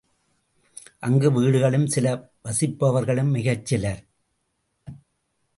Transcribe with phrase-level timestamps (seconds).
[0.99, 2.31] அங்கு வீடுகளும் சில
[2.43, 4.01] வசிப்பவர்களும் மிகச்சிலர்.